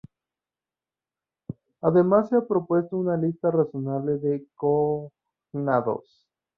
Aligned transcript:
Además 1.81 2.29
se 2.29 2.35
ha 2.37 2.47
propuesto 2.47 2.97
una 2.97 3.15
lista 3.17 3.51
razonable 3.51 4.17
de 4.17 4.47
cognados. 4.55 6.25